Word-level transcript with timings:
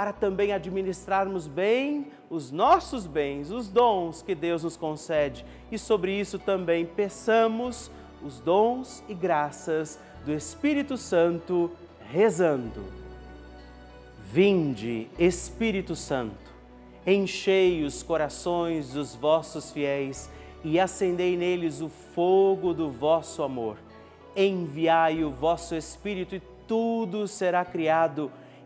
para 0.00 0.14
também 0.14 0.50
administrarmos 0.50 1.46
bem 1.46 2.06
os 2.30 2.50
nossos 2.50 3.06
bens, 3.06 3.50
os 3.50 3.68
dons 3.68 4.22
que 4.22 4.34
Deus 4.34 4.64
nos 4.64 4.74
concede. 4.74 5.44
E 5.70 5.78
sobre 5.78 6.18
isso 6.18 6.38
também 6.38 6.86
peçamos 6.86 7.90
os 8.24 8.40
dons 8.40 9.04
e 9.10 9.14
graças 9.14 10.00
do 10.24 10.32
Espírito 10.32 10.96
Santo, 10.96 11.70
rezando. 12.10 12.82
Vinde, 14.32 15.06
Espírito 15.18 15.94
Santo, 15.94 16.50
enchei 17.06 17.84
os 17.84 18.02
corações 18.02 18.94
dos 18.94 19.14
vossos 19.14 19.70
fiéis 19.70 20.30
e 20.64 20.80
acendei 20.80 21.36
neles 21.36 21.82
o 21.82 21.90
fogo 21.90 22.72
do 22.72 22.90
vosso 22.90 23.42
amor. 23.42 23.76
Enviai 24.34 25.22
o 25.22 25.30
vosso 25.30 25.74
Espírito 25.74 26.36
e 26.36 26.42
tudo 26.66 27.28
será 27.28 27.66
criado 27.66 28.32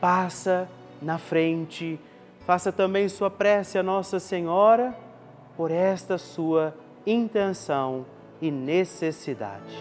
passa 0.00 0.68
na 1.00 1.18
frente, 1.18 1.98
faça 2.46 2.72
também 2.72 3.08
sua 3.08 3.30
prece 3.30 3.78
a 3.78 3.82
Nossa 3.82 4.18
Senhora 4.18 4.96
por 5.56 5.70
esta 5.70 6.18
sua 6.18 6.74
intenção 7.06 8.04
e 8.40 8.50
necessidade. 8.50 9.76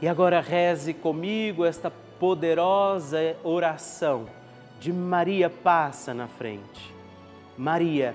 E 0.00 0.06
agora 0.06 0.40
reze 0.40 0.92
comigo 0.92 1.64
esta 1.64 1.90
poderosa 2.20 3.36
oração 3.42 4.26
de 4.78 4.92
Maria 4.92 5.48
passa 5.48 6.12
na 6.12 6.28
frente. 6.28 6.94
Maria 7.56 8.14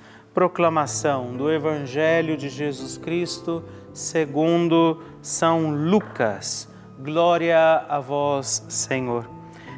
Proclamação 0.33 1.35
do 1.35 1.51
Evangelho 1.51 2.37
de 2.37 2.47
Jesus 2.47 2.97
Cristo 2.97 3.61
segundo 3.93 5.03
São 5.21 5.71
Lucas. 5.71 6.69
Glória 7.03 7.85
a 7.89 7.99
vós, 7.99 8.65
Senhor. 8.69 9.29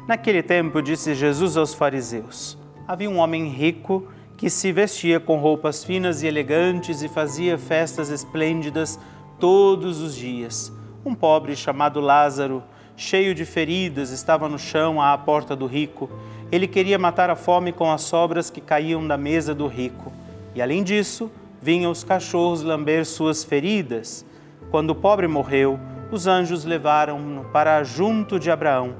Naquele 0.06 0.44
tempo 0.44 0.80
disse 0.80 1.12
Jesus 1.12 1.56
aos 1.56 1.74
fariseus: 1.74 2.56
Havia 2.86 3.10
um 3.10 3.18
homem 3.18 3.48
rico 3.48 4.06
que 4.36 4.48
se 4.48 4.70
vestia 4.70 5.18
com 5.18 5.38
roupas 5.38 5.82
finas 5.82 6.22
e 6.22 6.28
elegantes 6.28 7.02
e 7.02 7.08
fazia 7.08 7.58
festas 7.58 8.08
esplêndidas 8.08 8.96
todos 9.40 10.00
os 10.00 10.14
dias. 10.14 10.72
Um 11.04 11.16
pobre 11.16 11.56
chamado 11.56 11.98
Lázaro, 12.00 12.62
cheio 12.96 13.34
de 13.34 13.44
feridas, 13.44 14.12
estava 14.12 14.48
no 14.48 14.60
chão 14.60 15.02
à 15.02 15.18
porta 15.18 15.56
do 15.56 15.66
rico. 15.66 16.08
Ele 16.52 16.68
queria 16.68 16.96
matar 16.96 17.28
a 17.28 17.34
fome 17.34 17.72
com 17.72 17.90
as 17.90 18.02
sobras 18.02 18.50
que 18.50 18.60
caíam 18.60 19.04
da 19.04 19.16
mesa 19.18 19.52
do 19.52 19.66
rico. 19.66 20.12
E 20.54 20.62
além 20.62 20.82
disso, 20.82 21.30
vinham 21.60 21.90
os 21.90 22.04
cachorros 22.04 22.62
lamber 22.62 23.04
suas 23.04 23.42
feridas. 23.42 24.24
Quando 24.70 24.90
o 24.90 24.94
pobre 24.94 25.26
morreu, 25.26 25.80
os 26.10 26.26
anjos 26.26 26.64
levaram-no 26.64 27.44
para 27.46 27.82
junto 27.82 28.38
de 28.38 28.50
Abraão. 28.50 28.94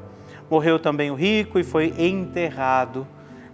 Morreu 0.50 0.78
também 0.78 1.10
o 1.10 1.14
rico 1.14 1.58
e 1.58 1.64
foi 1.64 1.94
enterrado. 1.98 3.06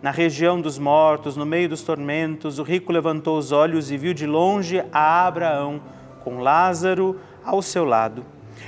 Na 0.03 0.11
região 0.11 0.61
dos 0.61 0.79
mortos, 0.79 1.37
no 1.37 1.45
meio 1.45 1.69
dos 1.69 1.83
tormentos, 1.83 2.59
o 2.59 2.63
rico 2.63 2.91
levantou 2.91 3.37
os 3.37 3.53
olhos 3.53 3.91
e 3.91 3.99
viu 3.99 4.15
de 4.15 4.27
longe 4.27 4.83
a 4.91 5.27
Abraão, 5.27 5.83
com 6.25 6.39
Lázaro 6.39 7.21
ao 7.45 7.61
seu 7.61 7.85
lado. 7.85 8.25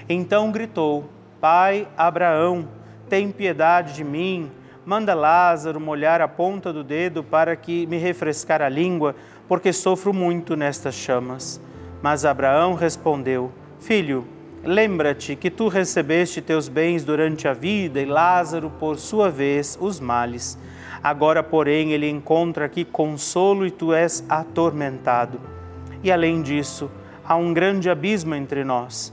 Então 0.08 0.52
gritou: 0.52 1.08
Pai 1.40 1.88
Abraão, 1.96 2.68
tem 3.08 3.30
piedade 3.30 3.94
de 3.94 4.04
mim. 4.04 4.50
Manda 4.84 5.14
Lázaro 5.14 5.80
molhar 5.80 6.20
a 6.20 6.26
ponta 6.26 6.72
do 6.72 6.82
dedo 6.82 7.22
para 7.22 7.54
que 7.54 7.86
me 7.86 7.98
refrescar 7.98 8.60
a 8.60 8.68
língua 8.68 9.14
porque 9.46 9.72
sofro 9.72 10.12
muito 10.12 10.56
nestas 10.56 10.96
chamas. 10.96 11.60
Mas 12.02 12.24
Abraão 12.24 12.74
respondeu: 12.74 13.52
Filho, 13.78 14.26
lembra-te 14.64 15.36
que 15.36 15.50
tu 15.50 15.68
recebeste 15.68 16.42
teus 16.42 16.68
bens 16.68 17.04
durante 17.04 17.46
a 17.46 17.52
vida 17.52 18.00
e 18.00 18.04
Lázaro, 18.04 18.70
por 18.70 18.98
sua 18.98 19.30
vez, 19.30 19.78
os 19.80 20.00
males. 20.00 20.58
Agora, 21.00 21.44
porém, 21.44 21.92
ele 21.92 22.08
encontra 22.08 22.64
aqui 22.64 22.84
consolo 22.84 23.64
e 23.64 23.70
tu 23.70 23.92
és 23.92 24.24
atormentado. 24.28 25.40
E 26.02 26.10
além 26.10 26.42
disso, 26.42 26.90
há 27.24 27.36
um 27.36 27.54
grande 27.54 27.88
abismo 27.88 28.34
entre 28.34 28.64
nós. 28.64 29.12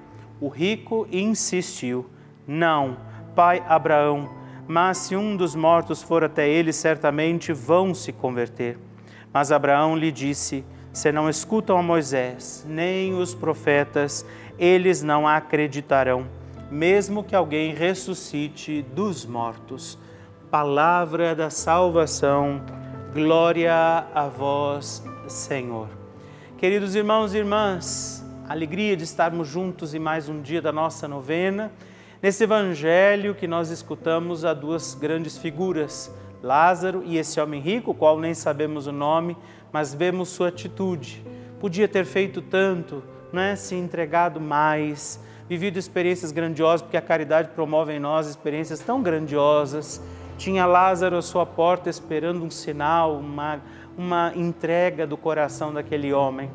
O 0.41 0.47
rico 0.47 1.07
insistiu: 1.11 2.09
Não, 2.47 2.97
pai 3.35 3.63
Abraão, 3.67 4.27
mas 4.67 4.97
se 4.97 5.15
um 5.15 5.37
dos 5.37 5.55
mortos 5.55 6.01
for 6.01 6.23
até 6.23 6.49
ele, 6.49 6.73
certamente 6.73 7.53
vão 7.53 7.93
se 7.93 8.11
converter. 8.11 8.79
Mas 9.31 9.51
Abraão 9.51 9.95
lhe 9.95 10.11
disse: 10.11 10.65
Se 10.91 11.11
não 11.11 11.29
escutam 11.29 11.77
a 11.77 11.83
Moisés, 11.83 12.65
nem 12.67 13.13
os 13.13 13.35
profetas, 13.35 14.25
eles 14.57 15.03
não 15.03 15.27
acreditarão, 15.27 16.25
mesmo 16.71 17.23
que 17.23 17.35
alguém 17.35 17.75
ressuscite 17.75 18.81
dos 18.81 19.25
mortos. 19.25 19.97
Palavra 20.49 21.35
da 21.35 21.51
salvação, 21.51 22.61
glória 23.13 23.73
a 24.13 24.27
vós, 24.27 25.03
Senhor. 25.27 25.87
Queridos 26.57 26.95
irmãos 26.95 27.33
e 27.33 27.37
irmãs, 27.37 28.20
alegria 28.51 28.97
de 28.97 29.05
estarmos 29.05 29.47
juntos 29.47 29.93
em 29.93 29.99
mais 29.99 30.27
um 30.27 30.41
dia 30.41 30.61
da 30.61 30.73
nossa 30.73 31.07
novena. 31.07 31.71
Nesse 32.21 32.43
evangelho 32.43 33.33
que 33.33 33.47
nós 33.47 33.69
escutamos 33.69 34.43
há 34.43 34.53
duas 34.53 34.93
grandes 34.93 35.37
figuras, 35.37 36.13
Lázaro 36.43 37.01
e 37.05 37.17
esse 37.17 37.39
homem 37.39 37.61
rico, 37.61 37.93
qual 37.93 38.19
nem 38.19 38.33
sabemos 38.33 38.87
o 38.87 38.91
nome, 38.91 39.37
mas 39.71 39.93
vemos 39.93 40.29
sua 40.29 40.49
atitude. 40.49 41.23
Podia 41.61 41.87
ter 41.87 42.03
feito 42.03 42.41
tanto, 42.41 43.01
né? 43.31 43.55
se 43.55 43.73
entregado 43.73 44.41
mais, 44.41 45.17
vivido 45.47 45.79
experiências 45.79 46.33
grandiosas, 46.33 46.81
porque 46.81 46.97
a 46.97 47.01
caridade 47.01 47.51
promove 47.55 47.93
em 47.93 47.99
nós 47.99 48.27
experiências 48.27 48.81
tão 48.81 49.01
grandiosas. 49.01 50.03
Tinha 50.37 50.65
Lázaro 50.65 51.15
à 51.15 51.21
sua 51.21 51.45
porta 51.45 51.89
esperando 51.89 52.43
um 52.43 52.49
sinal, 52.49 53.15
uma, 53.15 53.61
uma 53.97 54.33
entrega 54.35 55.07
do 55.07 55.15
coração 55.15 55.73
daquele 55.73 56.11
homem. 56.11 56.51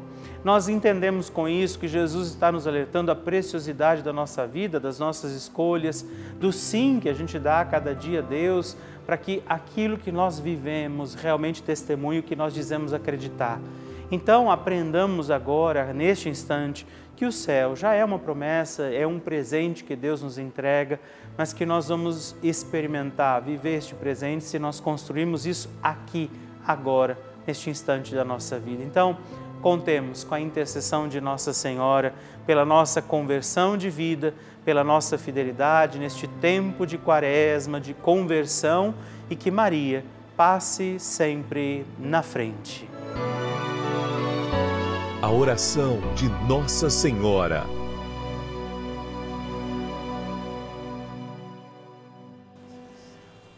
Nós 0.47 0.69
entendemos 0.69 1.29
com 1.29 1.49
isso 1.49 1.77
que 1.77 1.89
Jesus 1.89 2.29
está 2.29 2.53
nos 2.53 2.69
alertando 2.69 3.11
a 3.11 3.17
preciosidade 3.17 4.01
da 4.01 4.13
nossa 4.13 4.47
vida, 4.47 4.79
das 4.79 4.97
nossas 4.97 5.33
escolhas, 5.33 6.07
do 6.39 6.53
sim 6.53 7.01
que 7.03 7.09
a 7.09 7.13
gente 7.13 7.37
dá 7.37 7.63
a 7.63 7.65
cada 7.65 7.93
dia 7.93 8.21
a 8.21 8.23
Deus, 8.23 8.77
para 9.05 9.17
que 9.17 9.43
aquilo 9.45 9.99
que 9.99 10.13
nós 10.13 10.39
vivemos 10.39 11.17
realmente 11.17 11.65
testemunhe 11.65 12.21
o 12.21 12.23
que 12.23 12.37
nós 12.37 12.55
dizemos 12.55 12.95
acreditar. 12.95 13.61
Então, 14.09 14.49
aprendamos 14.49 15.33
agora, 15.33 15.93
neste 15.93 16.29
instante, 16.29 16.87
que 17.17 17.27
o 17.27 17.33
céu 17.33 17.75
já 17.75 17.95
é 17.95 18.05
uma 18.05 18.21
promessa, 18.21 18.85
é 18.85 19.05
um 19.05 19.19
presente 19.19 19.83
que 19.83 19.97
Deus 19.97 20.23
nos 20.23 20.39
entrega, 20.39 21.01
mas 21.37 21.53
que 21.53 21.67
nós 21.67 21.89
vamos 21.89 22.37
experimentar, 22.41 23.43
viver 23.43 23.79
este 23.79 23.97
presente 23.97 24.45
se 24.45 24.61
nós 24.61 24.79
construirmos 24.79 25.45
isso 25.45 25.69
aqui, 25.83 26.31
agora, 26.65 27.19
neste 27.45 27.69
instante 27.69 28.15
da 28.15 28.25
nossa 28.25 28.61
vida. 28.61 28.85
Então, 28.85 29.19
contemos 29.63 30.25
com 30.25 30.35
a 30.35 30.41
intercessão 30.41 31.09
de 31.09 31.21
Nossa 31.21 31.53
Senhora 31.53 32.15
pela 32.47 32.65
nossa 32.65 33.03
conversão 33.03 33.77
de 33.77 33.91
vida, 33.91 34.35
pela 34.65 34.85
nossa 34.85 35.17
fidelidade 35.19 35.99
neste 35.99 36.27
tempo 36.27 36.87
de 36.87 36.99
quaresma, 36.99 37.81
de 37.81 37.95
conversão 37.95 38.95
e 39.29 39.37
que 39.37 39.51
Maria 39.51 40.05
passe 40.37 40.99
sempre 40.99 41.87
na 41.99 42.23
frente. 42.23 42.89
A 45.23 45.31
oração 45.31 45.99
de 46.15 46.29
Nossa 46.47 46.91
Senhora. 46.91 47.86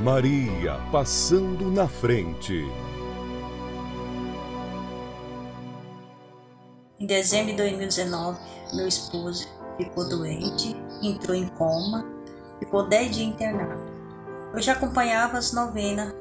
Maria 0.00 0.80
passando 0.90 1.70
na 1.70 1.86
frente. 1.86 2.64
Em 6.98 7.04
dezembro 7.04 7.50
de 7.50 7.58
2019, 7.58 8.40
meu 8.72 8.88
esposo 8.88 9.46
ficou 9.76 10.08
doente, 10.08 10.74
entrou 11.02 11.36
em 11.36 11.46
coma, 11.48 12.06
ficou 12.58 12.88
10 12.88 13.10
dias 13.14 13.28
internado. 13.28 13.78
Eu 14.54 14.62
já 14.62 14.72
acompanhava 14.72 15.36
as 15.36 15.52
novenas, 15.52 16.14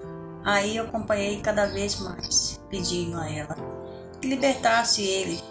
aí 0.44 0.76
eu 0.76 0.84
acompanhei 0.84 1.40
cada 1.40 1.66
vez 1.66 2.02
mais, 2.02 2.60
pedindo 2.70 3.18
a 3.18 3.32
ela 3.32 3.56
que 4.20 4.28
libertasse 4.28 5.02
ele, 5.02 5.42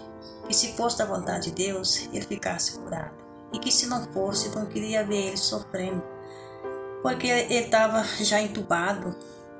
que 0.47 0.53
se 0.53 0.73
fosse 0.73 0.99
da 0.99 1.05
vontade 1.05 1.49
de 1.49 1.65
Deus, 1.65 2.07
ele 2.13 2.25
ficasse 2.25 2.77
curado. 2.77 3.15
E 3.51 3.57
que 3.57 3.71
se 3.71 3.87
não 3.87 4.05
fosse, 4.13 4.55
não 4.55 4.67
queria 4.67 5.03
ver 5.03 5.29
ele 5.29 5.37
sofrendo, 5.37 6.03
porque 7.01 7.27
ele 7.27 7.53
estava 7.53 8.03
já 8.21 8.41
entubado 8.41 9.15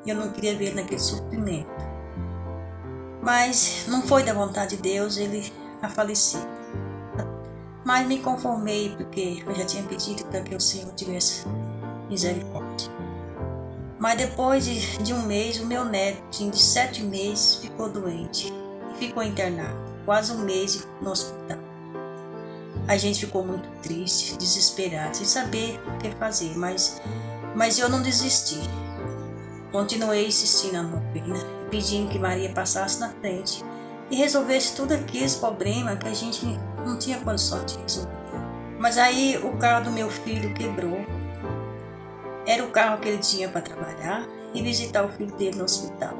e 0.05 0.09
eu 0.09 0.15
não 0.15 0.31
queria 0.31 0.55
ver 0.55 0.67
ele 0.67 0.81
naquele 0.81 1.01
sofrimento. 1.01 1.69
Mas 3.21 3.85
não 3.87 4.01
foi 4.01 4.23
da 4.23 4.33
vontade 4.33 4.75
de 4.77 4.81
Deus 4.81 5.17
ele 5.17 5.51
a 5.81 5.89
falecer. 5.89 6.41
Mas 7.85 8.07
me 8.07 8.19
conformei 8.19 8.95
porque 8.95 9.43
eu 9.45 9.55
já 9.55 9.65
tinha 9.65 9.83
pedido 9.83 10.23
para 10.25 10.41
que 10.41 10.55
o 10.55 10.59
Senhor 10.59 10.93
tivesse 10.93 11.45
misericórdia. 12.09 12.89
Mas 13.99 14.17
depois 14.17 14.63
de, 14.63 14.97
de 15.03 15.13
um 15.13 15.23
mês, 15.23 15.59
o 15.59 15.65
meu 15.65 15.83
neto, 15.83 16.49
de 16.49 16.57
sete 16.57 17.03
meses, 17.03 17.55
ficou 17.55 17.89
doente 17.89 18.53
e 18.93 18.97
ficou 18.97 19.21
internado, 19.21 19.77
quase 20.05 20.31
um 20.31 20.39
mês 20.39 20.87
no 21.01 21.11
hospital. 21.11 21.59
A 22.87 22.97
gente 22.97 23.25
ficou 23.25 23.45
muito 23.45 23.69
triste, 23.81 24.37
desesperado, 24.37 25.17
sem 25.17 25.25
saber 25.25 25.79
o 25.85 25.97
que 25.97 26.09
fazer, 26.11 26.57
mas, 26.57 27.01
mas 27.55 27.79
eu 27.79 27.89
não 27.89 28.01
desisti. 28.01 28.59
Continuei 29.71 30.27
insistindo 30.27 30.73
na 30.73 30.83
novena, 30.83 31.35
pedindo 31.69 32.09
que 32.09 32.17
Maria 32.17 32.49
passasse 32.49 32.99
na 32.99 33.09
frente 33.09 33.63
e 34.09 34.15
resolvesse 34.15 34.75
tudo 34.75 34.93
aqueles 34.93 35.35
problemas 35.35 35.99
que 35.99 36.07
a 36.07 36.13
gente 36.13 36.45
não 36.85 36.97
tinha 36.97 37.19
condição 37.19 37.63
de 37.65 37.77
resolver. 37.77 38.09
Mas 38.79 38.97
aí 38.97 39.37
o 39.43 39.57
carro 39.57 39.85
do 39.85 39.91
meu 39.91 40.09
filho 40.09 40.53
quebrou 40.53 41.05
era 42.47 42.63
o 42.63 42.71
carro 42.71 42.99
que 42.99 43.07
ele 43.07 43.19
tinha 43.19 43.47
para 43.47 43.61
trabalhar 43.61 44.25
e 44.53 44.63
visitar 44.63 45.03
o 45.03 45.09
filho 45.09 45.31
dele 45.35 45.57
no 45.57 45.65
hospital. 45.65 46.17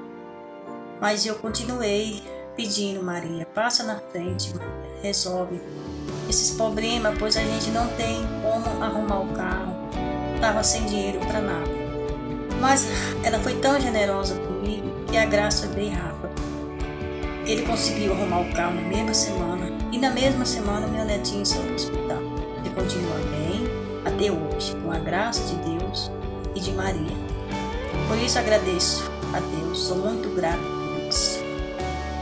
Mas 1.02 1.26
eu 1.26 1.36
continuei 1.36 2.22
pedindo, 2.56 3.02
Maria, 3.02 3.46
passa 3.46 3.84
na 3.84 3.96
frente, 3.96 4.54
Maria, 4.56 5.02
resolve 5.02 5.60
esses 6.30 6.52
problemas, 6.52 7.18
pois 7.18 7.36
a 7.38 7.42
gente 7.42 7.72
não 7.72 7.88
tem 7.96 8.22
como 8.44 8.84
arrumar 8.84 9.22
o 9.22 9.34
carro. 9.34 9.79
Estava 10.40 10.64
sem 10.64 10.86
dinheiro 10.86 11.20
para 11.20 11.42
nada. 11.42 11.70
Mas 12.62 12.88
ela 13.26 13.40
foi 13.40 13.56
tão 13.56 13.78
generosa 13.78 14.36
comigo 14.36 14.90
que 15.12 15.18
a 15.18 15.26
graça 15.26 15.68
veio 15.68 15.92
rápida. 15.92 16.32
Ele 17.46 17.64
conseguiu 17.64 18.14
arrumar 18.14 18.40
o 18.40 18.54
carro 18.54 18.76
na 18.76 18.84
mesma 18.84 19.14
semana 19.14 19.70
e 19.92 19.98
na 19.98 20.10
mesma 20.10 20.46
semana 20.46 20.88
meu 20.88 21.04
netinho 21.04 21.46
saiu 21.46 21.64
do 21.64 21.76
hospital. 21.76 22.22
Ele 22.58 22.74
continua 22.74 23.18
bem 23.32 23.68
até 24.06 24.32
hoje, 24.32 24.74
com 24.82 24.94
a 24.94 25.00
graça 25.00 25.44
de 25.44 25.56
Deus 25.78 26.10
e 26.56 26.62
de 26.62 26.72
Maria. 26.72 27.18
Por 28.08 28.18
isso 28.18 28.40
agradeço 28.40 29.12
a 29.34 29.42
Deus, 29.42 29.78
sou 29.78 29.98
muito 29.98 30.34
grata 30.34 30.58
por 30.58 31.10
isso. 31.10 31.38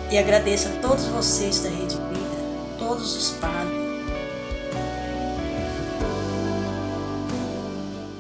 E 0.10 0.18
agradeço 0.18 0.70
a 0.70 0.72
todos 0.82 1.06
vocês 1.06 1.60
da 1.60 1.70
Rede 1.70 1.96
Vida, 1.96 2.80
todos 2.80 3.16
os 3.16 3.30
padres. 3.38 3.77